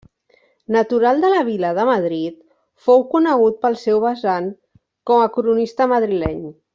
[0.75, 2.39] Natural de la vila de Madrid,
[2.87, 4.49] fou conegut pel seu vessant
[5.11, 6.43] com a cronista madrileny.